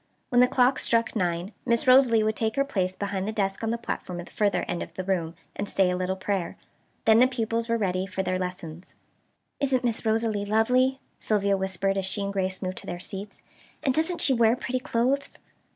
When 0.29 0.41
the 0.41 0.47
clock 0.47 0.79
struck 0.79 1.15
nine 1.15 1.51
Miss 1.63 1.85
Rosalie 1.85 2.23
would 2.23 2.35
take 2.35 2.55
her 2.55 2.65
place 2.65 2.95
behind 2.95 3.27
the 3.27 3.31
desk 3.31 3.61
on 3.63 3.69
the 3.69 3.77
platform 3.77 4.19
at 4.19 4.25
the 4.25 4.31
further 4.31 4.65
end 4.67 4.81
of 4.81 4.91
the 4.95 5.03
room, 5.03 5.35
and 5.55 5.69
say 5.69 5.91
a 5.91 5.95
little 5.95 6.15
prayer. 6.15 6.57
Then 7.05 7.19
the 7.19 7.27
pupils 7.27 7.69
were 7.69 7.77
ready 7.77 8.07
for 8.07 8.23
their 8.23 8.39
lessons. 8.39 8.95
"Isn't 9.59 9.83
Miss 9.83 10.03
Rosalie 10.03 10.43
lovely," 10.43 10.99
Sylvia 11.19 11.55
whispered 11.55 11.97
as 11.97 12.05
she 12.05 12.23
and 12.23 12.33
Grace 12.33 12.63
moved 12.63 12.79
to 12.79 12.87
their 12.87 12.97
seats, 12.97 13.43
"and 13.83 13.93
doesn't 13.93 14.21
she 14.21 14.33
wear 14.33 14.55
pretty 14.55 14.79
clothes?" 14.79 15.37